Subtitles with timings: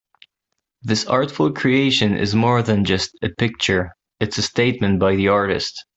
[0.81, 5.77] This artful creation is more than just a picture, it's a statement by the artist.